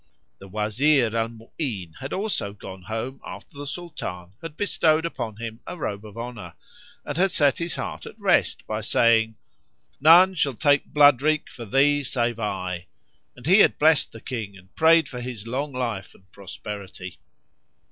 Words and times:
The 0.39 0.47
Wazir 0.47 1.15
Al 1.15 1.29
Mu'ín 1.29 1.93
had 1.99 2.11
also 2.11 2.53
gone 2.53 2.81
home 2.81 3.21
after 3.23 3.55
the 3.55 3.67
Sultan 3.67 4.31
had 4.41 4.57
bestowed 4.57 5.05
upon 5.05 5.35
him 5.35 5.59
a 5.67 5.77
robe 5.77 6.03
of 6.05 6.17
honour, 6.17 6.55
and 7.05 7.17
had 7.19 7.29
set 7.29 7.59
his 7.59 7.75
heart 7.75 8.07
at 8.07 8.19
rest 8.19 8.65
by 8.65 8.81
saying, 8.81 9.35
"None 9.99 10.33
shall 10.33 10.55
take 10.55 10.85
blood 10.87 11.21
wreak 11.21 11.51
for 11.51 11.65
thee 11.65 12.03
save 12.03 12.39
I;" 12.39 12.87
and 13.35 13.45
he 13.45 13.59
had 13.59 13.77
blessed 13.77 14.11
the 14.11 14.21
King 14.21 14.57
and 14.57 14.73
prayed 14.75 15.07
for 15.07 15.21
his 15.21 15.45
long 15.45 15.71
life 15.71 16.15
and 16.15 16.23
prosperity. 16.31 17.19